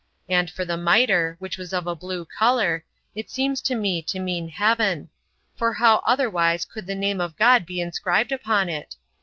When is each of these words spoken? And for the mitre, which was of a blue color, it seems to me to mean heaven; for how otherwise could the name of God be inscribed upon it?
And 0.27 0.49
for 0.49 0.65
the 0.65 0.77
mitre, 0.77 1.35
which 1.37 1.59
was 1.59 1.73
of 1.75 1.85
a 1.85 1.93
blue 1.95 2.25
color, 2.25 2.83
it 3.13 3.29
seems 3.29 3.61
to 3.61 3.75
me 3.75 4.01
to 4.01 4.17
mean 4.19 4.49
heaven; 4.49 5.09
for 5.55 5.73
how 5.73 5.97
otherwise 6.03 6.65
could 6.65 6.87
the 6.87 6.95
name 6.95 7.21
of 7.21 7.37
God 7.37 7.67
be 7.67 7.79
inscribed 7.79 8.31
upon 8.31 8.67
it? 8.67 8.95